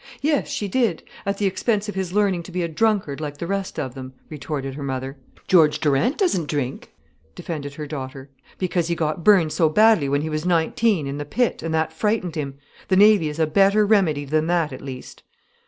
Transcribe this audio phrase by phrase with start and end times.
[0.23, 3.77] "Yes, she did—at the expense of his learning to be a drunkard like the rest
[3.77, 5.15] of them," retorted her mother.
[5.47, 6.91] "George Durant doesn't drink,"
[7.35, 8.31] defended her daughter.
[8.57, 12.55] "Because he got burned so badly when he was nineteen—in the pit—and that frightened him.
[12.87, 15.21] The Navy is a better remedy than that, at least."